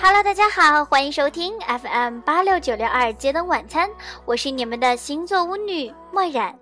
[0.00, 3.90] Hello，大家好，欢迎收听 FM 八六九六二街灯晚餐，
[4.24, 6.56] 我是你们的星座巫女墨染。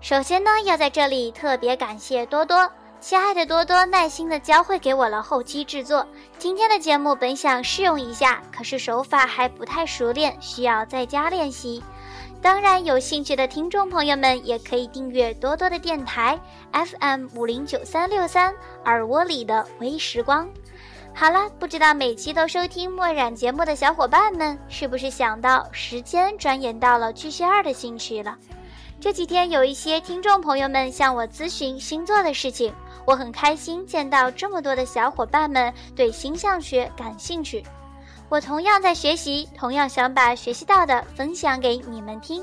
[0.00, 2.70] 首先呢，要在这里特别感谢多多，
[3.00, 6.06] 亲爱的多多耐心的教会给我了后期制作。
[6.38, 11.82] 今天的节目本想试用一下，可是手法还不太熟练，需要再加练习。
[12.40, 16.38] 当然，有兴趣的听众朋友们也可以订阅多多的电台
[16.72, 20.48] FM 五零九三六三耳窝里的微时光。
[21.14, 28.36] 好了，不知道每期都收听墨染节目的小伙伴们，是不是想到时间转眼到了巨蟹二的星区了？
[28.98, 32.72] 这几天有一些听众朋友们向我咨询星座的事情，
[33.04, 37.62] 我很开心见到这么多的小伙伴们对星象学感兴趣。
[38.28, 42.42] 我同样在学习，同样想把学习到的分享给你们听。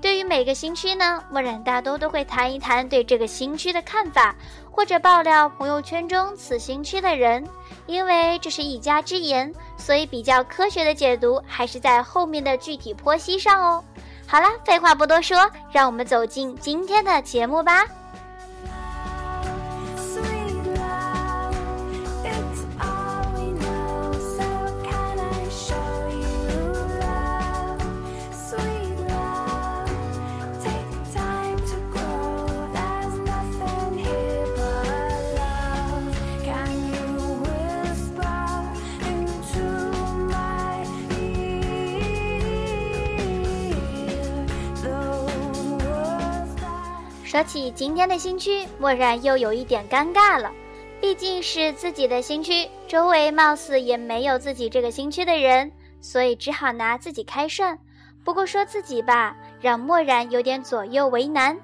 [0.00, 4.34] 对于每个新区呢，墨染大多都会谈一谈对这个新区的看法，
[4.70, 7.44] 或者爆料朋友圈中此新区的人。
[7.86, 13.82] 因为这是一家之言，所以比较科学的解读还是在后面的具体剖析上哦。
[14.26, 17.84] 好啦，废话不多说，让我们走进今天的节目吧。
[47.28, 50.50] 说起今天的新区，默然又有一点尴尬了。
[50.98, 57.78] 毕竟是自己的新区，周围貌似也没有自己这个新区的人，所以只好拿自己开涮。
[58.24, 61.54] 不过说自己吧，让默然有点左右为难。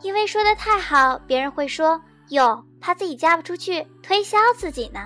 [0.00, 5.02] 因为说的太好，别人会说哟，怕自己嫁不出去，推销自己呢；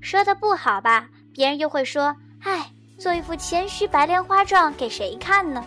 [0.00, 2.14] 说的不好吧，别人又会说，
[2.44, 5.64] 哎，做一副谦虚白莲花状给谁看呢？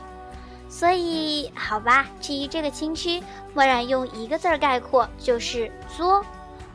[0.72, 3.22] 所以，好吧，至于这个新区，
[3.54, 6.26] 默然用一个字儿概括，就是作，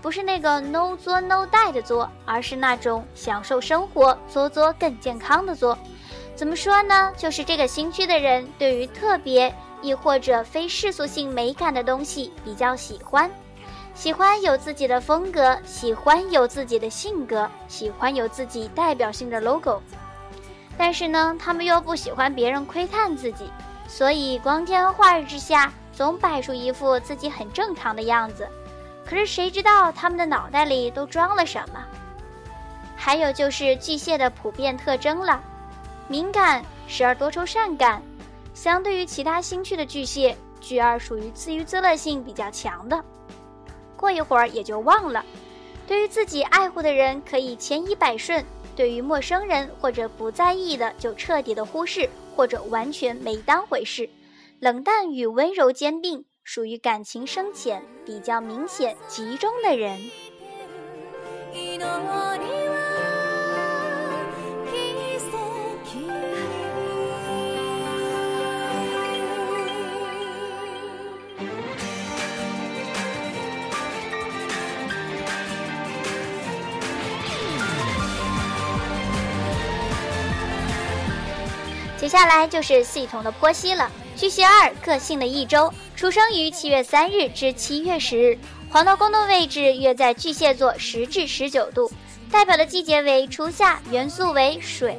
[0.03, 5.77] 不是那个 no 作 no die 的作，而是那种享受生活、作作更健康的作。
[6.35, 7.11] 怎么说呢？
[7.17, 13.31] 就是这个新区的人对于特别亦或者非世俗性美感的东西比较喜欢，
[13.95, 19.81] 喜欢有自己的风格，喜欢有自己的性格，喜欢有自己代表性的 logo。
[20.77, 23.51] 但是呢，他们又不喜欢别人窥探自己。
[23.89, 28.49] 所以光天化日之下，总摆出一副自己很正常的样子。
[29.05, 31.85] 可是谁知道他们的脑袋里都装了什么？
[32.97, 35.41] 还有就是巨蟹的普遍特征了：
[36.09, 38.03] 敏感，时而多愁善感。
[38.53, 43.05] 相对于其他星区的巨蟹，巨二属于自娱自乐性比较强的，
[43.97, 45.25] 过一会儿也就忘了。
[45.87, 48.45] 对于自己爱护的人，可以千依百顺。
[48.75, 54.11] 对于陌生人或者不在意的，就彻底的忽视，或者完全没当回事。
[54.61, 59.99] 冷淡与温柔兼并，属于感情深浅、比较明显、集中的人。
[82.07, 83.91] 接下来就是系统的剖析了。
[84.15, 88.39] 巨蟹二个性的一周，出生于七月三日至七月十日，
[88.71, 91.91] 黄道宫的位置约在巨蟹座十至十九度，
[92.31, 94.97] 代表的季节为初夏，元素为水，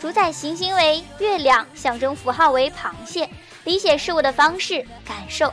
[0.00, 3.28] 主宰行星为月亮，象征符号为螃蟹，
[3.64, 5.52] 理解事物的方式感受。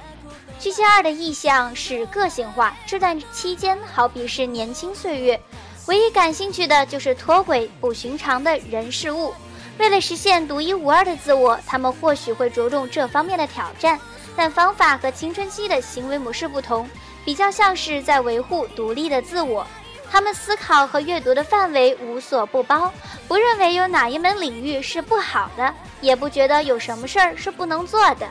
[0.60, 5.42] 巨蟹二的意象是个性化，这段期间好比是年轻岁月，
[5.88, 9.34] 唯一感兴趣的就是脱轨不寻常的人事物。
[9.80, 14.00] 为了实现独一无二的自我，他们或许会着重这方面的挑战，
[14.36, 16.90] 但方法和青春期的行为模式不同，
[17.24, 19.66] 比较像是在维护独立的自我。
[20.10, 22.92] 他们思考和阅读的范围无所不包，
[23.28, 28.28] 不认为有哪一门领域是不好的，也不觉得有什么事儿是不能做的。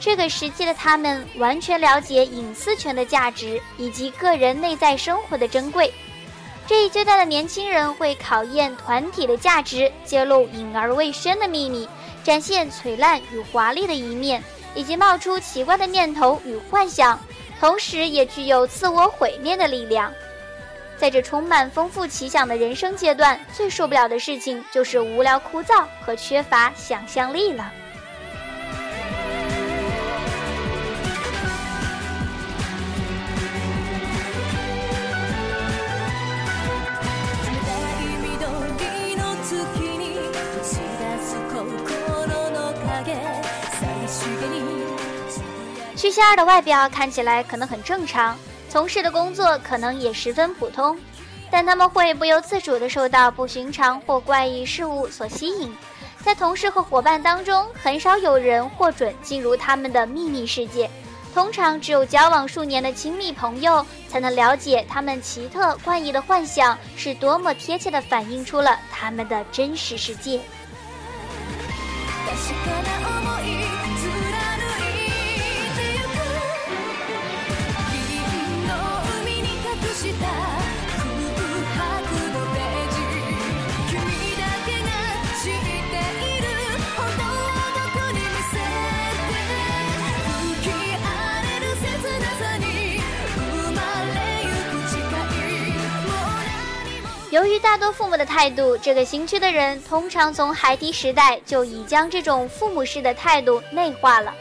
[0.00, 5.92] 这个时期的他们完全了解隐私权的价值以及个人内在生活的珍贵。
[6.70, 11.88] 这一阶段的年轻人会考验团体的价值，揭露隐而未宣的秘密，
[12.22, 14.40] 展现璀璨与华丽的一面，
[14.76, 17.18] 以及冒出奇怪的念头与幻想，
[17.58, 20.12] 同时也具有自我毁灭的力量。
[20.96, 27.68] 在这充满丰富奇想的人生阶段，最受不了的事情就是无聊枯燥和缺乏想象力了。
[46.00, 48.34] 巨蟹二的外表看起来可能很正常，
[48.70, 50.98] 从事的工作可能也十分普通，
[51.50, 55.70] 但他们会不由自主地受到不寻常或怪异事物所吸引。
[56.24, 60.90] 在同事和伙伴当中，很少有人获准进入他们的秘密世界。
[61.34, 70.40] 通常只有交往数年的亲密朋友才能了解他们奇特怪异的幻想是多么贴切地反映出了他们的真实世界。
[97.30, 104.34] 由于大多父母的态度，这个新区的人通常从孩提时代就已将这种父母式的态度内化了。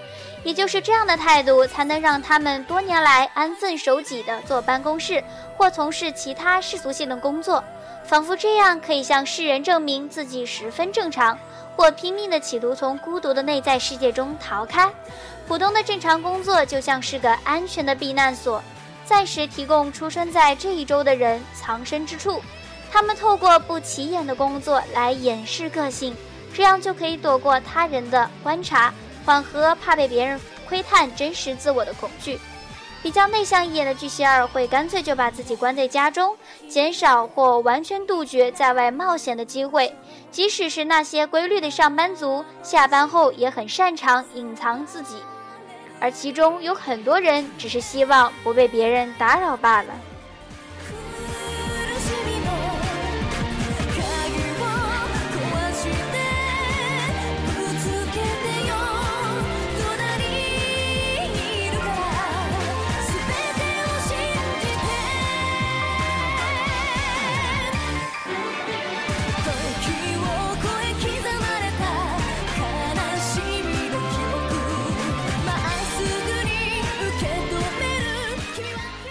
[0.44, 5.24] 也就是这样的态度，才能让他们多年来安分守己地坐办公室
[5.58, 7.64] 或从事其他世俗性的工作，
[8.06, 11.38] 仿佛这样可以向世人证明自己十分正常，
[11.76, 14.90] 或拼命地企图从孤独的内在世界中逃开。
[15.48, 18.62] 普通的正常工作就像是个安全的避难所，
[19.04, 22.42] 暂时提供出生在这一周的人藏身之处。
[22.92, 26.16] 他们透过不起眼的工作来掩饰个性，
[26.54, 28.94] 这样就可以躲过他人的观察，
[29.26, 32.40] 缓和怕被别人窥探真实自我的恐惧。
[33.02, 36.36] 比较内向一点的巨蟹二会干脆就把自己关在家中，
[36.68, 39.96] 减少或完全杜绝在外冒险的机会。
[40.32, 45.16] 即使是那些规律的上班族，下班后也很擅长隐藏自己，
[46.02, 49.94] 而其中有很多人只是希望不被别人打扰罢了。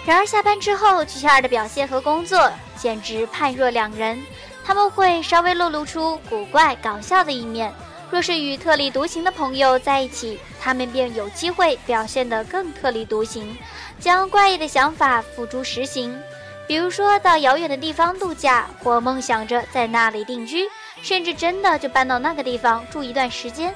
[0.09, 4.19] 然而下班之后，巨蟹二的表现和工作简直判若两人。
[4.65, 7.71] 他们会稍微露露出古怪搞笑的一面。
[8.09, 13.55] 若是与特立独行的朋友在一起，他们便有机会表现得更特立独行，
[13.99, 16.19] 将怪异的想法付诸实行。
[16.67, 20.67] 比如说到遥远的地方度假，或梦想着在那里定居，
[21.03, 23.71] 甚至真的就搬到那个地方住一段时间。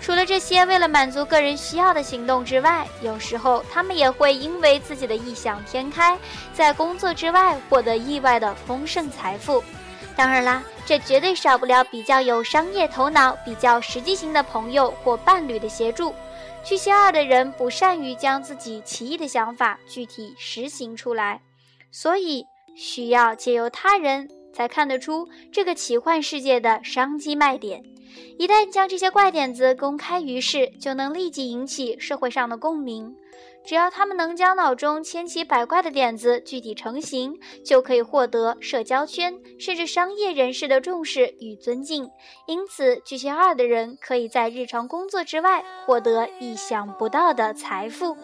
[0.00, 6.18] 除了这些为了满足个人需要的行动之外，有时候他们也会因为自己的异想天开，
[6.54, 9.62] 在工作之外获得意外的丰盛财富。
[10.16, 16.14] 当然啦，这绝对少不了比较有商业头脑、比较实际型的朋友或伴侣的协助。
[16.64, 21.40] 巨蟹二的人不善于将自己奇异的想法具体实行出来，
[21.90, 22.44] 所以
[22.76, 27.82] 需要借由他人才看得出这个奇幻世界的商机卖点。
[28.38, 33.16] 一旦将这些怪点子公开于世，就能立即引起社会上的共鸣。
[33.62, 42.10] 只要他们能将脑中千奇百怪的点子具体成型，就可以获得社交圈甚至商业人士的重视与尊敬。
[42.46, 48.16] 因此，巨蟹二的人可以在日常工作之外获得意想不到的财富。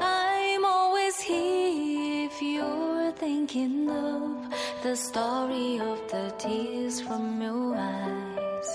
[0.00, 1.97] I'm always here
[2.37, 8.69] if you're thinking of the story of the tears from your eyes.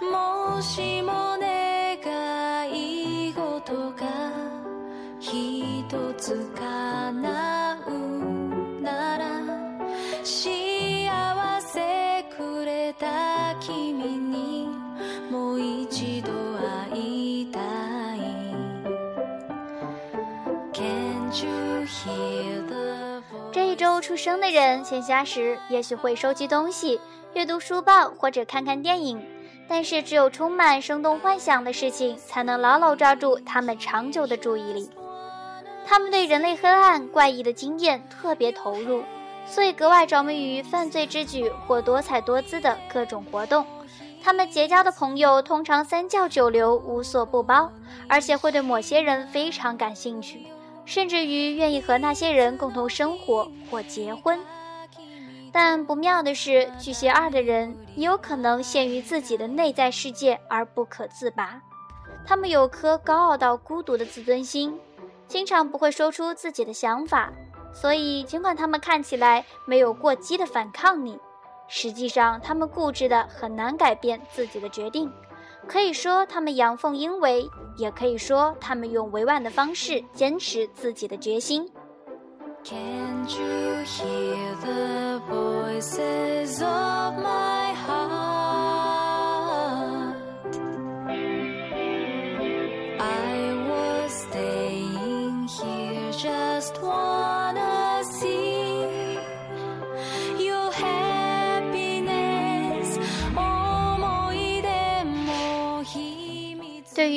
[0.00, 4.04] もしも願い事が
[5.20, 5.84] 一
[6.18, 7.27] つ叶う
[24.09, 26.99] 出生的人，闲暇时也许会收集东西、
[27.35, 29.23] 阅读书报或者看看电影，
[29.67, 34.89] 但是只有充满生动幻想的事情，才能牢牢抓住他们长久的注意力。
[35.85, 39.03] 他们对人类黑暗、怪异的经验特别投入，
[39.45, 43.63] 所以格外着迷于犯罪之举或多彩多姿的各种活动。
[44.23, 47.71] 他们结交的朋友通常三教九流、无所不包，
[48.07, 50.47] 而且会对某些人非常感兴趣。
[50.89, 54.39] 甚至于愿意和那些人共同生活或结婚，
[55.51, 61.61] 但不妙的是，巨蟹二的人也有可能陷于自己的内在世界而不可自拔。
[62.25, 64.79] 他们有颗高傲到孤独的自尊心，
[65.27, 67.31] 经常不会说出自己的想法。
[67.71, 71.19] 所以，尽管他们看起来没有过激的反抗你，
[71.67, 75.07] 实际上，他们固执的很难改变自己的决定。
[75.69, 77.47] 可以说他们阳奉阴违，
[77.77, 81.69] 也可以说他们用委婉的方式坚持自己的决心。
[82.63, 82.75] 对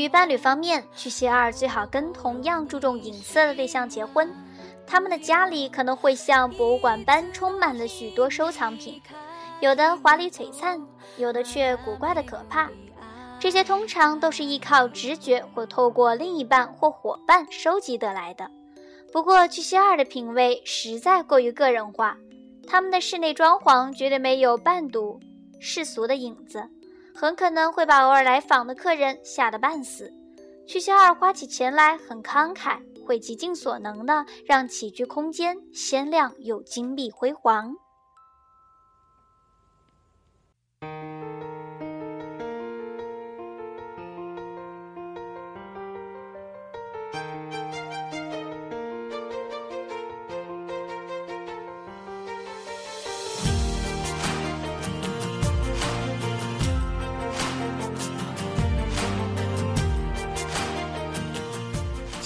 [0.02, 4.28] 于伴侣方面，巨蟹二最好跟同样注重隐私的对象结婚。
[4.84, 9.00] 他们的家里可能会像博物馆般充满了许多收藏品，
[9.60, 10.84] 有的华丽璀璨，
[11.16, 12.68] 有的却古怪的可怕。
[13.38, 18.50] 这些通常都是依靠直觉或透过另一半或伙伴收集得来的。
[19.12, 22.16] 不过，巨蟹二的品味实在过于个人化，
[22.66, 25.20] 他们的室内装潢绝对没有半堵
[25.60, 26.68] 世俗的影子。
[27.14, 30.12] 很可能会把偶尔来访的客人吓得半死。
[30.66, 37.74] 曲小二花起钱来很慷慨，会极尽所能的让起居空间鲜亮又金碧辉煌。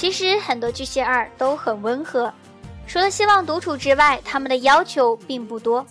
[0.06, 2.32] 其实很多巨蟹二都很温和，
[2.86, 5.84] 除了希望独处之外，他们的要求并不多。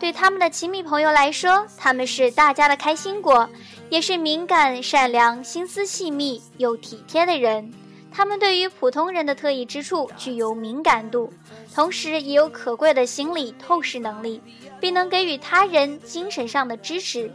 [0.00, 3.46] 对他们的亲密朋友来说，他们是大家的开心果，
[3.90, 7.70] 也是敏感、善良、心思细密又体贴的人。
[8.10, 11.30] 他们对于普通人的特异之处具有敏感度，
[11.74, 14.40] 同时也有可贵的心理透视能力，
[14.80, 17.30] 并能给予他人精神上的支持。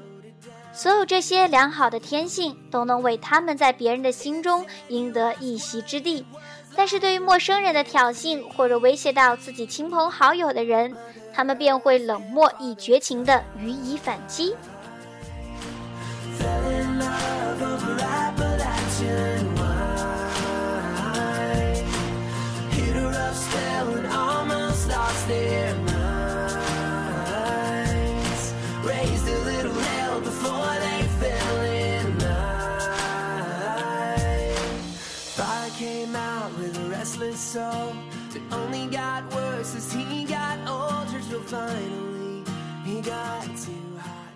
[0.73, 6.25] 所有这些良好的天性都能为他们在别人的心中赢得一席之地，
[6.75, 10.95] 但是对于陌生人的挑衅或者威胁到自己亲朋好友的人，
[11.31, 14.55] 他们便会冷漠以绝情的予以反击。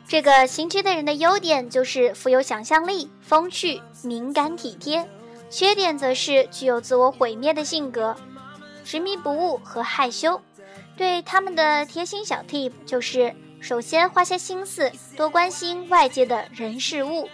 [0.07, 5.03] 这个新区的人的优点就是富有想象力、风趣、敏感体贴；
[5.49, 8.15] 缺点则是具有自我毁灭的性格、
[8.85, 10.41] 执迷不悟和害羞。
[10.95, 17.27] 对他们的贴心小 tip 就是：首先花些心思，多关心外界的人事物；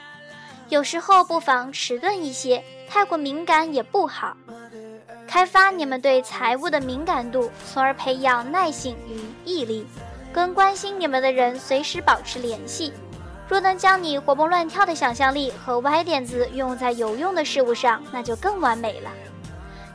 [0.69, 4.36] 有时候不妨迟钝一些，太过敏感也不好。
[5.27, 9.86] 开发你们对财务的敏感度，从而培养耐性与毅力。
[10.32, 12.92] 跟关心你们的人随时保持联系。
[13.48, 19.12] 若能将你活蹦乱跳的想象力和歪点子用在有用的事物上，那就更完美了。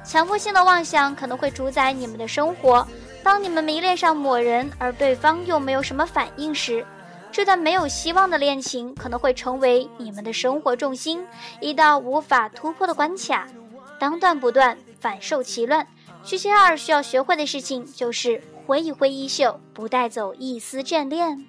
[0.05, 2.87] 强迫性的妄想可能会主宰你们的生活。
[3.23, 6.87] 当你们迷恋上某人，而对方又没有什么反应时，
[7.33, 11.27] 这段没有希望的恋情可能会成为你们的生活重心，
[11.61, 13.47] 一道无法突破的关卡。
[13.99, 15.87] 当断不断，反受其乱。
[16.25, 18.43] 巨蟹二需要学会的事情就是。
[18.69, 21.43] 挥一挥衣袖，不带走一丝眷恋。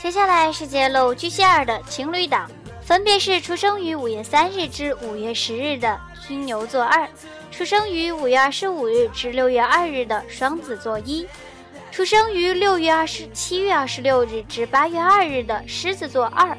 [0.00, 2.48] 接下来是揭露巨蟹二的情侣档，
[2.82, 7.08] 分别是出生于五月三日至五月十日的金牛座二，
[7.50, 11.26] 出生于五月二十五日至六月二日的双子座一，
[11.90, 16.56] 出生于六月二十七月二十六日至八月二日的狮子座二，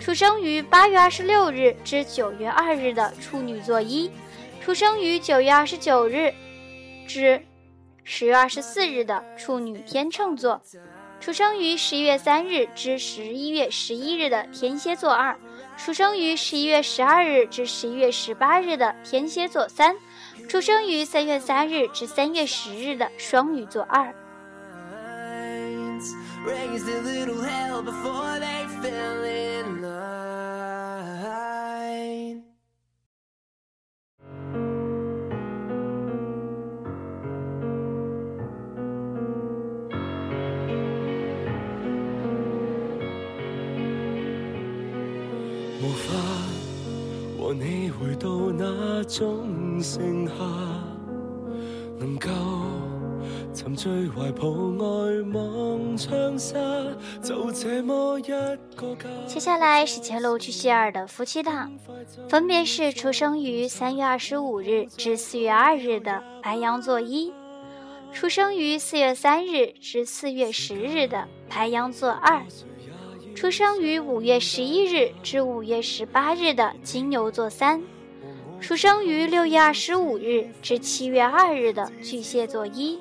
[0.00, 4.10] 出生于八月二十六日至九月二日的处女座一，
[4.64, 6.32] 出生于九月二十九日
[7.06, 7.44] 至
[8.04, 10.62] 十月二十四日的处女天秤座。
[11.24, 15.34] 出生于十一月三日至十一月十一日的天蝎座二，
[15.78, 19.96] 出生于十一月十二日至十一月十八日的天蝎座三，
[20.50, 24.14] 出生于三月三日至三月十日的双鱼座二。
[26.44, 30.33] raised a little hell before they fell in line
[46.04, 46.12] 法
[47.38, 50.34] 和你回到那种盛夏，
[51.98, 52.28] 能够
[53.54, 54.86] 沉醉怀抱外
[55.32, 56.58] 望窗纱，
[57.22, 58.56] 就这么一个
[58.96, 59.08] 家。
[59.26, 61.72] 接下来是前路去希尔的夫妻档，
[62.28, 67.32] 分别是出生于三月二十五日至四月二日的白羊座一。
[68.12, 72.44] 出生于四月三日至四月十日的白羊座二，
[73.34, 77.82] 出生于五月十一日至五月十八日的金牛座三，
[78.60, 83.00] 出生于六月二十五日至七月二日的巨蟹座一，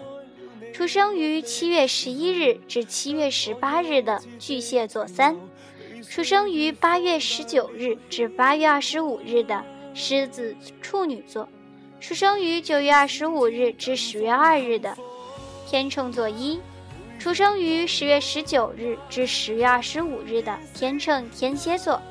[0.74, 5.38] 出生于七月十一日至七月十八日的巨蟹座三，
[6.10, 9.64] 出生于八月十九日至八月二十五日的
[9.94, 11.48] 狮子处女座。
[12.02, 14.98] 出生于九月二十五日至十月二日的
[15.68, 16.60] 天秤座一，
[17.24, 22.02] 出生于十月十九日至十月二十五日的天秤天蝎座，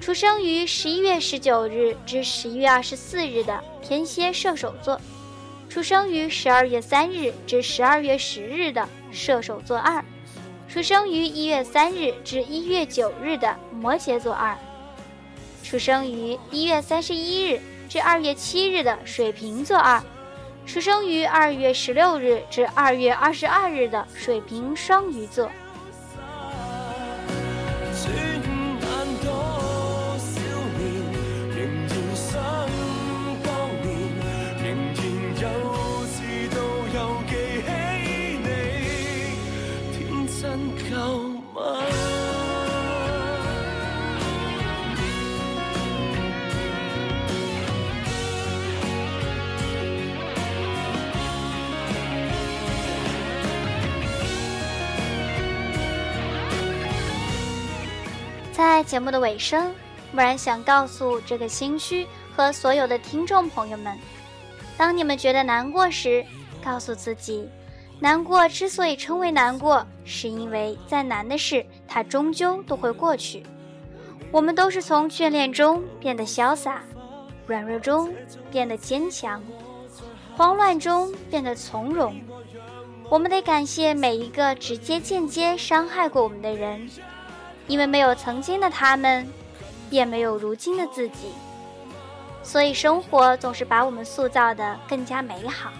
[0.00, 5.00] 出生于十一月十九日至十一月二十四日的天蝎射手座，
[5.68, 10.04] 出生于十二月三日至十二月十日的射手座二，
[10.68, 14.56] 出生于一月三日至一月九日的摩羯座二，
[15.64, 17.60] 出生于一月三十一日。
[17.86, 20.02] 至二月七日的水瓶座二，
[20.66, 25.50] 出生于二月十六日至二月二十二日的水瓶双鱼座。
[58.84, 59.74] 节目的尾声，
[60.12, 63.98] 木然想告诉这个新区和所有的听众朋友们：
[64.76, 66.24] 当你们觉得难过时，
[66.62, 67.48] 告诉自己，
[67.98, 73.42] 难过之所以称为难过，是因为再难的事，它终究都会过去。
[74.30, 76.82] 我们都是从眷恋中变得潇洒，
[77.46, 78.12] 软弱中
[78.50, 79.42] 变得坚强，
[80.36, 82.20] 慌乱中变得从容。
[83.08, 86.88] 我们得感谢每一个直接、间接伤害过我们的人。
[87.66, 89.26] 因为没有曾经的他们，
[89.88, 91.32] 便没有如今的自己，
[92.42, 95.70] 所以生活总是把我们塑造的更加美好。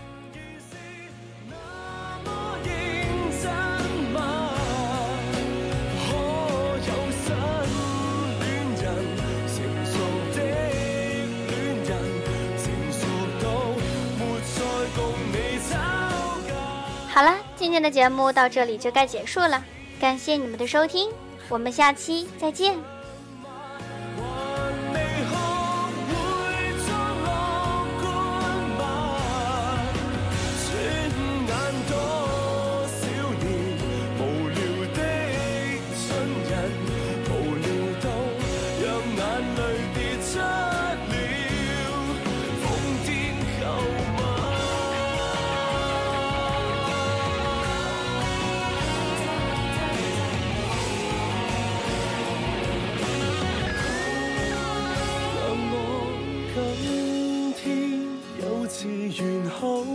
[17.09, 19.62] 好了，今天的节目到这里就该结束了，
[20.01, 21.09] 感谢你们的收听。
[21.48, 22.93] 我们下期再见。
[59.64, 59.93] cold.